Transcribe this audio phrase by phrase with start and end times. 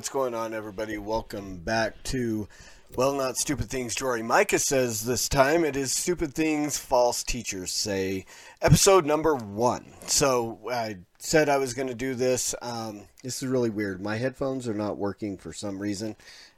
[0.00, 0.96] what's going on, everybody?
[0.96, 2.48] Welcome back to,
[2.96, 5.62] well, not Stupid Things Jory Micah says this time.
[5.62, 8.24] It is Stupid Things False Teachers Say,
[8.62, 9.92] episode number one.
[10.06, 12.54] So, I said I was going to do this.
[12.62, 14.00] Um, this is really weird.
[14.00, 16.16] My headphones are not working for some reason.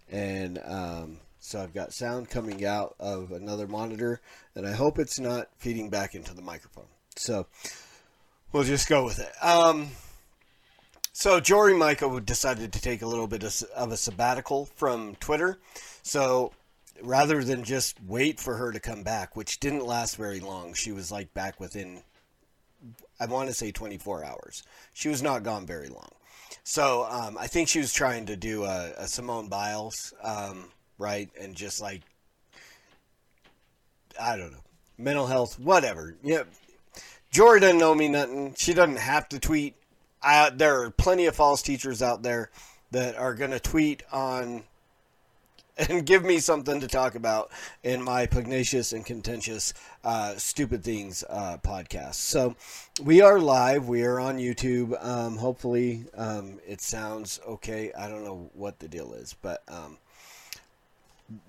[0.08, 4.20] And um, so I've got sound coming out of another monitor,
[4.54, 6.86] and I hope it's not feeding back into the microphone.
[7.16, 7.48] So,
[8.52, 9.32] we'll just go with it.
[9.42, 9.88] Um,
[11.12, 15.58] so Jory Micah decided to take a little bit of, a sabbatical from Twitter.
[16.02, 16.52] So
[17.02, 20.90] rather than just wait for her to come back, which didn't last very long, she
[20.90, 22.02] was like back within,
[23.20, 24.62] I want to say 24 hours.
[24.94, 26.08] She was not gone very long.
[26.64, 31.28] So um, I think she was trying to do a, a Simone Biles, um, right?
[31.38, 32.00] And just like,
[34.20, 34.64] I don't know,
[34.96, 36.16] mental health, whatever.
[36.22, 36.44] Yeah.
[37.30, 38.54] Jory doesn't know me nothing.
[38.56, 39.74] She doesn't have to tweet
[40.22, 42.50] I, there are plenty of false teachers out there
[42.90, 44.64] that are going to tweet on
[45.88, 47.50] and give me something to talk about
[47.82, 49.72] in my pugnacious and contentious
[50.04, 52.14] uh, stupid things uh, podcast.
[52.14, 52.56] So
[53.02, 53.88] we are live.
[53.88, 55.02] We are on YouTube.
[55.04, 57.92] Um, hopefully, um, it sounds okay.
[57.98, 59.96] I don't know what the deal is, but um,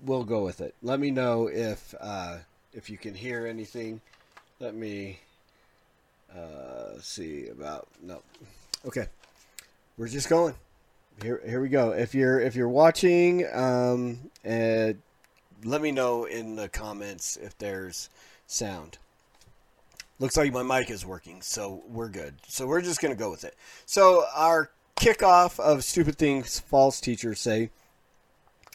[0.02, 0.74] we'll go with it.
[0.82, 2.38] Let me know if uh,
[2.72, 4.00] if you can hear anything.
[4.58, 5.18] Let me
[6.34, 8.22] uh, see about no.
[8.86, 9.06] Okay,
[9.96, 10.54] we're just going.
[11.22, 11.92] Here, here we go.
[11.92, 14.92] If you're if you're watching, um, uh,
[15.64, 18.10] let me know in the comments if there's
[18.46, 18.98] sound.
[20.18, 22.34] Looks like my mic is working, so we're good.
[22.46, 23.56] So we're just gonna go with it.
[23.86, 27.70] So our kickoff of stupid things false teachers say.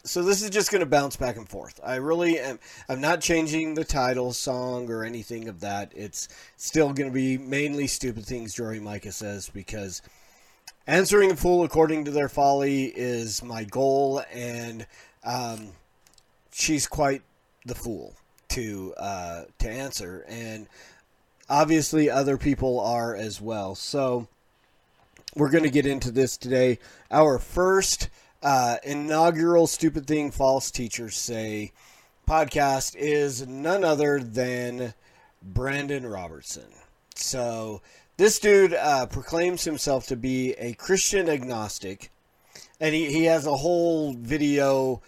[0.03, 1.79] So this is just going to bounce back and forth.
[1.83, 2.59] I really am.
[2.87, 5.91] I'm not changing the title, song, or anything of that.
[5.95, 8.53] It's still going to be mainly stupid things.
[8.53, 10.01] Jory Micah says because
[10.87, 14.87] answering a fool according to their folly is my goal, and
[15.25, 15.73] um,
[16.51, 17.21] she's quite
[17.65, 18.15] the fool
[18.49, 20.67] to uh, to answer, and
[21.49, 23.75] obviously other people are as well.
[23.75, 24.29] So
[25.35, 26.79] we're going to get into this today.
[27.11, 28.09] Our first
[28.41, 31.71] uh, inaugural stupid thing false teachers say
[32.27, 34.93] podcast is none other than
[35.41, 36.67] Brandon Robertson.
[37.15, 37.81] So
[38.17, 42.11] this dude uh, proclaims himself to be a Christian agnostic,
[42.79, 45.01] and he, he has a whole video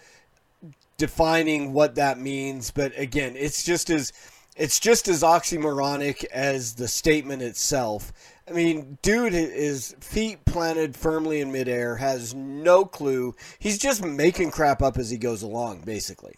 [0.97, 2.71] defining what that means.
[2.71, 4.11] But again, it's just as
[4.57, 8.11] it's just as oxymoronic as the statement itself.
[8.51, 13.33] I mean, dude is feet planted firmly in midair, has no clue.
[13.59, 16.35] He's just making crap up as he goes along, basically.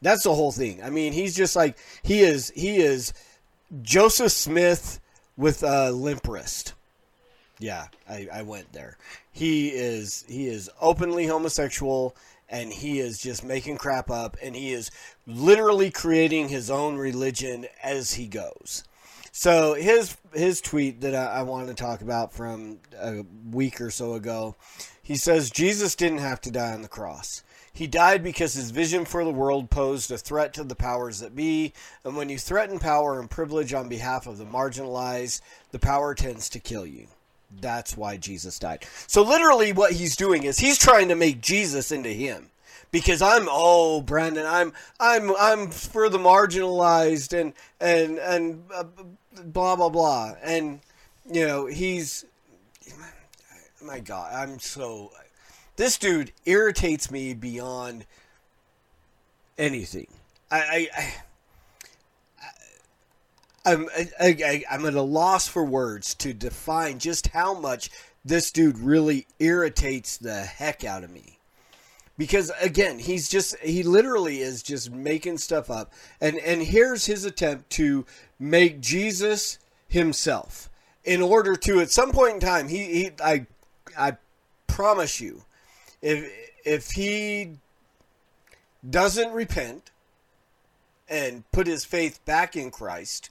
[0.00, 0.82] That's the whole thing.
[0.82, 2.50] I mean, he's just like he is.
[2.56, 3.12] He is
[3.82, 5.00] Joseph Smith
[5.36, 6.72] with a limp wrist.
[7.58, 8.96] Yeah, I, I went there.
[9.30, 12.16] He is he is openly homosexual
[12.48, 14.90] and he is just making crap up and he is
[15.26, 18.84] literally creating his own religion as he goes.
[19.32, 23.90] So his his tweet that I, I want to talk about from a week or
[23.90, 24.56] so ago,
[25.02, 27.42] he says Jesus didn't have to die on the cross.
[27.72, 31.36] He died because his vision for the world posed a threat to the powers that
[31.36, 31.72] be,
[32.04, 36.48] and when you threaten power and privilege on behalf of the marginalized, the power tends
[36.50, 37.06] to kill you.
[37.60, 38.84] That's why Jesus died.
[39.06, 42.50] So literally what he's doing is he's trying to make Jesus into him.
[42.90, 48.84] Because I'm oh Brandon, I'm I'm I'm for the marginalized and and and uh,
[49.44, 50.34] blah blah blah.
[50.42, 50.80] And
[51.30, 52.24] you know, he's
[53.82, 55.12] my god, I'm so
[55.76, 58.06] this dude irritates me beyond
[59.56, 60.08] anything.
[60.50, 61.14] I, I, I
[63.64, 67.90] I'm I, I, I'm at a loss for words to define just how much
[68.24, 71.39] this dude really irritates the heck out of me.
[72.20, 75.90] Because again, he's just he literally is just making stuff up.
[76.20, 78.04] And and here's his attempt to
[78.38, 79.58] make Jesus
[79.88, 80.68] himself
[81.02, 83.46] in order to at some point in time he, he I
[83.98, 84.18] I
[84.66, 85.44] promise you
[86.02, 86.30] if
[86.62, 87.52] if he
[88.90, 89.90] doesn't repent
[91.08, 93.30] and put his faith back in Christ,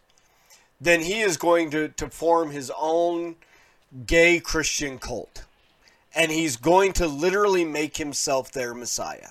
[0.81, 3.36] then he is going to, to form his own
[4.07, 5.44] gay Christian cult.
[6.16, 9.30] And he's going to literally make himself their Messiah.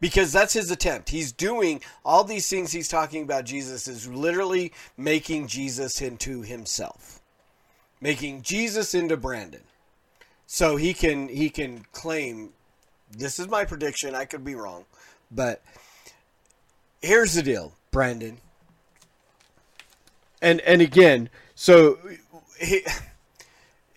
[0.00, 1.10] Because that's his attempt.
[1.10, 7.20] He's doing all these things he's talking about Jesus is literally making Jesus into himself.
[8.00, 9.62] Making Jesus into Brandon.
[10.46, 12.50] So he can he can claim
[13.16, 14.84] this is my prediction, I could be wrong.
[15.30, 15.62] But
[17.00, 18.38] here's the deal, Brandon.
[20.40, 21.98] And and again, so
[22.60, 22.84] he,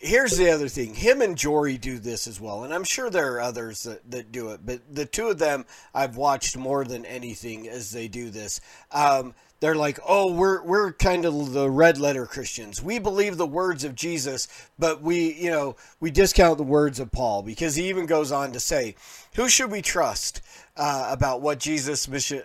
[0.05, 0.93] here's the other thing.
[0.93, 4.31] Him and Jory do this as well, and I'm sure there are others that, that
[4.31, 4.61] do it.
[4.65, 8.61] But the two of them I've watched more than anything as they do this.
[8.91, 12.83] Um, they're like, oh, we're we're kind of the red letter Christians.
[12.83, 14.47] We believe the words of Jesus,
[14.77, 18.51] but we, you know, we discount the words of Paul because he even goes on
[18.51, 18.95] to say,
[19.35, 20.41] who should we trust
[20.77, 22.43] uh, about what Jesus mission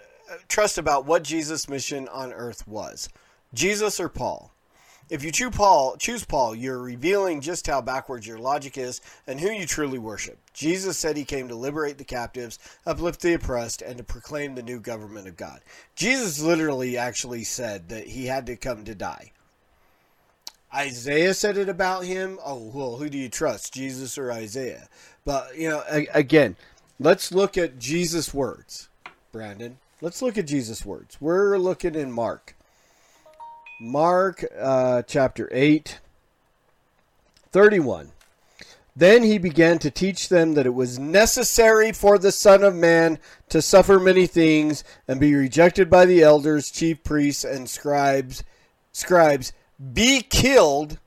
[0.49, 3.09] trust about what Jesus' mission on earth was?
[3.53, 4.55] Jesus or Paul?
[5.11, 9.41] If you choose Paul, choose Paul, you're revealing just how backwards your logic is and
[9.41, 10.39] who you truly worship.
[10.55, 14.63] Jesus said he came to liberate the captives, uplift the oppressed, and to proclaim the
[14.63, 15.63] new government of God.
[15.97, 19.33] Jesus literally actually said that he had to come to die.
[20.73, 22.39] Isaiah said it about him.
[22.45, 24.89] Oh, well, who do you trust, Jesus or Isaiah?
[25.25, 25.83] But, you know,
[26.15, 26.55] again,
[27.01, 28.89] let's look at Jesus' words,
[29.33, 29.79] Brandon.
[30.01, 31.21] Let's look at Jesus' words.
[31.21, 32.55] We're looking in Mark.
[33.83, 36.01] Mark uh, chapter 8,
[37.51, 38.13] 31.
[38.95, 43.19] Then he began to teach them that it was necessary for the Son of Man
[43.49, 48.45] to suffer many things and be rejected by the elders, chief priests, and scribes,
[48.93, 49.55] scribes,
[49.95, 50.99] be killed,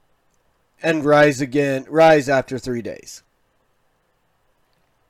[0.82, 3.22] and rise again, rise after three days.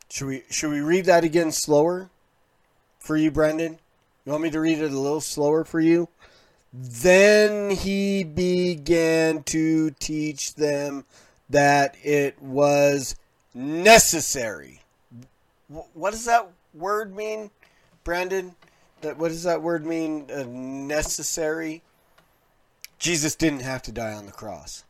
[0.09, 2.09] Should we should we read that again slower
[2.99, 3.79] for you, Brandon?
[4.25, 6.09] You want me to read it a little slower for you?
[6.73, 11.05] Then he began to teach them
[11.47, 13.15] that it was
[13.53, 14.81] necessary.
[15.67, 17.51] What does that word mean,
[18.03, 18.55] Brandon?
[19.01, 20.29] That what does that word mean?
[20.33, 21.83] Uh, necessary.
[22.97, 24.83] Jesus didn't have to die on the cross.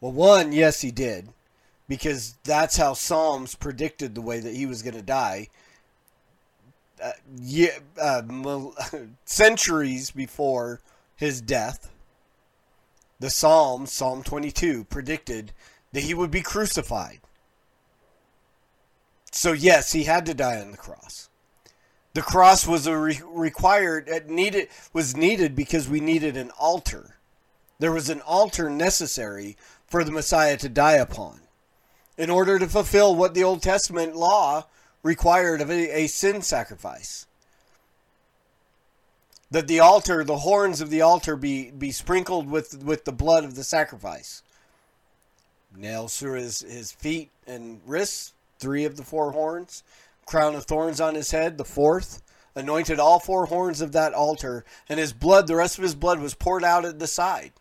[0.00, 1.28] Well, one, yes, he did,
[1.88, 5.48] because that's how Psalms predicted the way that he was going to die
[7.02, 8.22] uh, yeah, uh,
[9.24, 10.80] centuries before
[11.16, 11.90] his death,
[13.18, 15.52] the Psalm, Psalm 22, predicted
[15.92, 17.20] that he would be crucified.
[19.32, 21.28] So yes, he had to die on the cross.
[22.14, 27.16] The cross was a re- required it needed was needed because we needed an altar.
[27.78, 29.56] There was an altar necessary
[29.86, 31.40] for the Messiah to die upon
[32.18, 34.66] in order to fulfill what the Old Testament law
[35.02, 37.26] required of a, a sin sacrifice.
[39.50, 43.44] That the altar, the horns of the altar, be, be sprinkled with, with the blood
[43.44, 44.42] of the sacrifice.
[45.76, 49.82] Nails through his, his feet and wrists, three of the four horns.
[50.26, 52.22] Crown of thorns on his head, the fourth.
[52.54, 56.20] Anointed all four horns of that altar, and his blood, the rest of his blood,
[56.20, 57.52] was poured out at the side.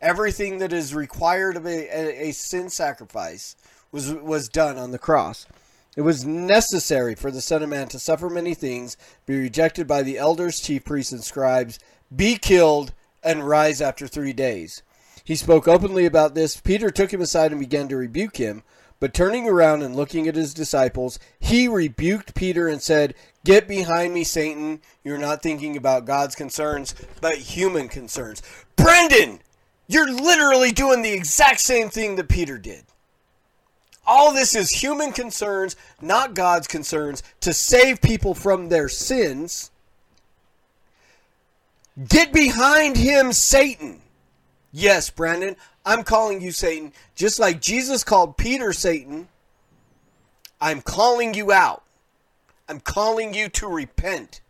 [0.00, 3.54] Everything that is required of a, a, a sin sacrifice
[3.92, 5.46] was was done on the cross.
[5.96, 10.02] It was necessary for the Son of Man to suffer many things, be rejected by
[10.02, 11.78] the elders, chief priests, and scribes,
[12.14, 12.92] be killed,
[13.22, 14.82] and rise after three days.
[15.24, 16.60] He spoke openly about this.
[16.60, 18.62] Peter took him aside and began to rebuke him.
[19.00, 23.14] But turning around and looking at his disciples, he rebuked Peter and said,
[23.44, 24.80] Get behind me, Satan.
[25.02, 28.42] You're not thinking about God's concerns, but human concerns.
[28.76, 29.40] Brandon,
[29.86, 32.84] you're literally doing the exact same thing that Peter did.
[34.06, 39.70] All this is human concerns, not God's concerns, to save people from their sins.
[42.08, 44.00] Get behind him, Satan.
[44.72, 45.56] Yes, Brandon,
[45.86, 46.92] I'm calling you Satan.
[47.14, 49.28] Just like Jesus called Peter Satan,
[50.60, 51.82] I'm calling you out.
[52.68, 54.40] I'm calling you to repent.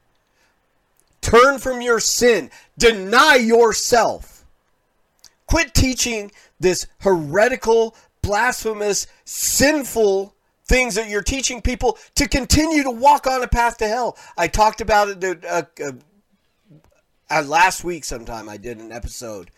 [1.21, 2.51] Turn from your sin.
[2.79, 4.45] Deny yourself.
[5.47, 6.31] Quit teaching
[6.61, 7.95] this heretical
[8.25, 10.35] blasphemous, sinful
[10.67, 14.17] things that you're teaching people to continue to walk on a path to hell.
[14.37, 15.93] I talked about it uh, uh,
[17.31, 18.49] uh, last week sometime.
[18.49, 19.51] I did an episode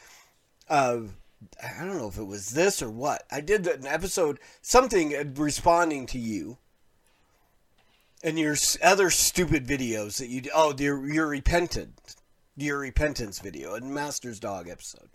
[0.68, 1.14] of,
[1.62, 3.22] I don't know if it was this or what.
[3.30, 6.58] I did an episode, something uh, responding to you
[8.22, 12.16] and your other stupid videos that you oh your your repentant
[12.56, 15.10] your repentance video and master's dog episode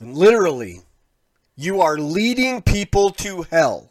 [0.00, 0.82] Literally,
[1.56, 3.90] you are leading people to hell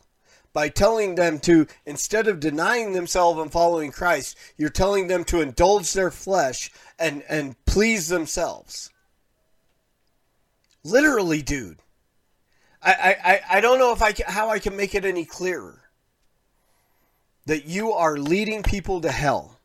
[0.53, 5.41] by telling them to, instead of denying themselves and following Christ, you're telling them to
[5.41, 8.89] indulge their flesh and, and please themselves.
[10.83, 11.79] Literally, dude.
[12.81, 15.81] I, I, I don't know if I can, how I can make it any clearer.
[17.47, 19.59] That you are leading people to hell.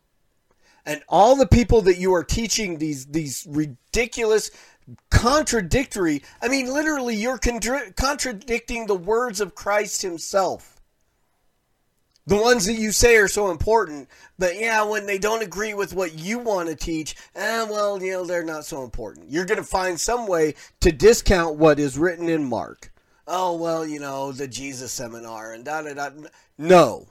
[0.87, 4.51] And all the people that you are teaching these these ridiculous
[5.11, 6.23] contradictory.
[6.43, 10.81] I mean, literally, you're contra- contradicting the words of Christ Himself.
[12.27, 15.95] The ones that you say are so important, but yeah, when they don't agree with
[15.95, 19.31] what you want to teach, eh, well, you know, they're not so important.
[19.31, 22.93] You're going to find some way to discount what is written in Mark.
[23.27, 26.11] Oh, well, you know, the Jesus seminar and da da da.
[26.59, 27.09] No.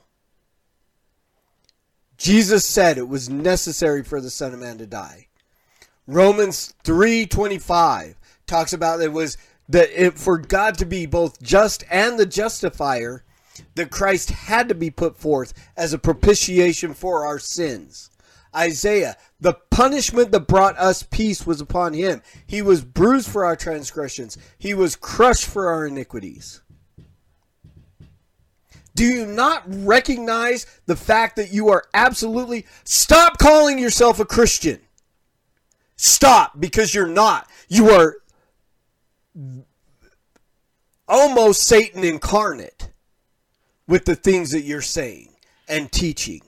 [2.17, 5.28] Jesus said it was necessary for the Son of Man to die.
[6.09, 8.15] Romans 3:25
[8.47, 9.37] talks about it was
[9.67, 13.23] that it, for God to be both just and the justifier,
[13.75, 18.09] that Christ had to be put forth as a propitiation for our sins.
[18.55, 22.23] Isaiah, the punishment that brought us peace was upon him.
[22.47, 24.35] He was bruised for our transgressions.
[24.57, 26.61] He was crushed for our iniquities.
[28.95, 34.79] Do you not recognize the fact that you are absolutely stop calling yourself a Christian?
[36.01, 37.49] Stop, because you're not.
[37.67, 38.15] You are
[41.09, 42.89] almost Satan incarnate
[43.85, 45.33] with the things that you're saying
[45.67, 46.39] and teaching.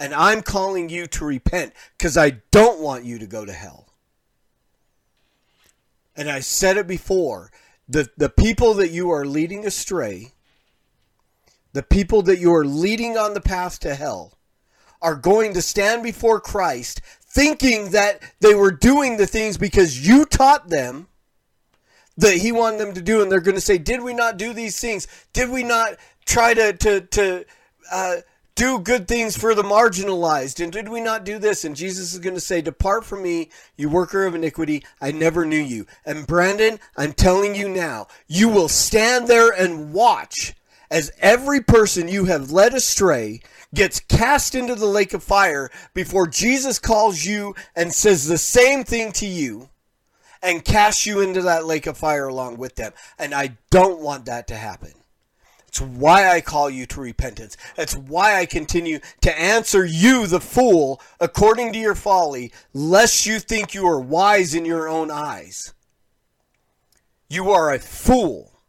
[0.00, 3.86] And I'm calling you to repent because I don't want you to go to hell.
[6.16, 7.52] And I said it before
[7.88, 10.32] the, the people that you are leading astray,
[11.72, 14.38] the people that you are leading on the path to hell,
[15.00, 17.02] are going to stand before Christ
[17.34, 21.08] thinking that they were doing the things because you taught them
[22.16, 24.52] that he wanted them to do and they're going to say did we not do
[24.52, 25.08] these things?
[25.32, 27.44] Did we not try to to to
[27.90, 28.16] uh,
[28.54, 30.62] do good things for the marginalized?
[30.62, 31.64] And did we not do this?
[31.64, 34.84] And jesus is going to say depart from me you worker of iniquity.
[35.00, 35.86] I never knew you.
[36.06, 40.54] And brandon i'm telling you now you will stand there and watch
[40.88, 43.40] as every person you have led astray
[43.74, 48.84] gets cast into the lake of fire before Jesus calls you and says the same
[48.84, 49.68] thing to you
[50.42, 52.92] and casts you into that lake of fire along with them.
[53.18, 54.92] And I don't want that to happen.
[55.66, 57.56] It's why I call you to repentance.
[57.76, 63.40] It's why I continue to answer you, the fool, according to your folly, lest you
[63.40, 65.74] think you are wise in your own eyes.
[67.28, 68.60] You are a fool,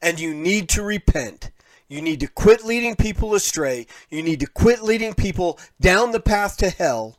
[0.00, 1.50] and you need to repent
[1.90, 3.86] you need to quit leading people astray.
[4.08, 7.18] You need to quit leading people down the path to hell.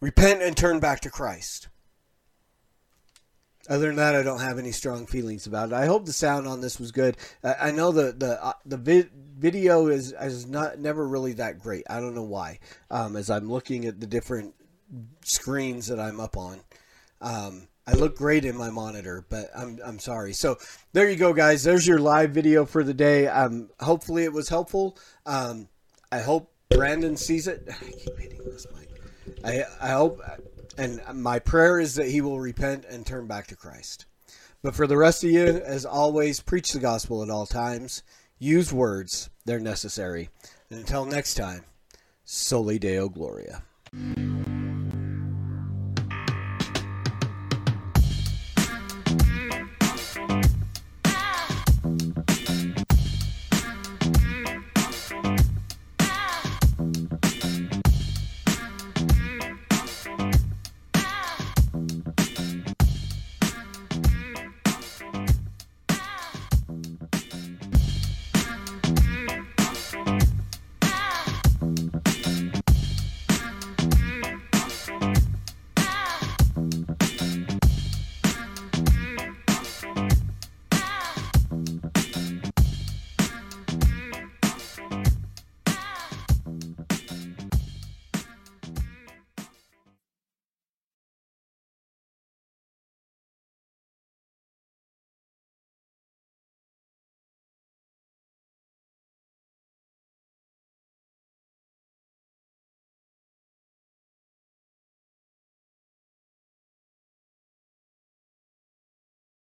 [0.00, 1.68] Repent and turn back to Christ.
[3.68, 5.74] Other than that, I don't have any strong feelings about it.
[5.74, 7.16] I hope the sound on this was good.
[7.44, 11.84] I know the the uh, the vi- video is is not never really that great.
[11.90, 12.60] I don't know why.
[12.90, 14.54] Um, as I'm looking at the different
[15.24, 16.60] screens that I'm up on,
[17.20, 20.32] um, I look great in my monitor, but I'm I'm sorry.
[20.32, 20.58] So
[20.92, 21.62] there you go, guys.
[21.62, 23.28] There's your live video for the day.
[23.28, 24.98] Um, hopefully it was helpful.
[25.24, 25.68] Um,
[26.10, 27.62] I hope Brandon sees it.
[27.70, 28.88] I keep hitting this mic.
[29.44, 30.20] I I hope,
[30.76, 34.06] and my prayer is that he will repent and turn back to Christ.
[34.62, 38.02] But for the rest of you, as always, preach the gospel at all times.
[38.40, 40.28] Use words; they're necessary.
[40.70, 41.64] And until next time,
[42.24, 43.62] Soli Deo Gloria.